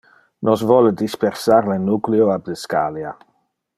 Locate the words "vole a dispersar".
0.69-1.69